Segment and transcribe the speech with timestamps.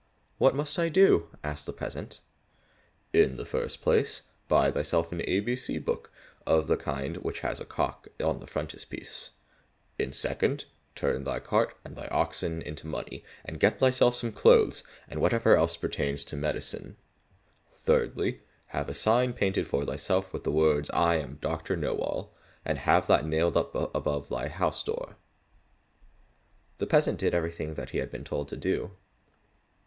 [0.39, 2.21] "What must I do?" asked the peasant.
[3.13, 6.11] "In the first place buy thyself an A B C book
[6.43, 9.29] of the kind which has a cock on the frontispiece:
[9.99, 14.15] in the second, turn thy cart and thy two oxen into money, and get thyself
[14.15, 16.97] some clothes, and whatsoever else pertains to medicine;
[17.69, 22.31] thirdly, have a sign painted for thyself with the words, "I am Doctor Knowall,"
[22.65, 25.17] and have that nailed up above thy house door."
[26.79, 28.93] The peasant did everything that he had been told to do.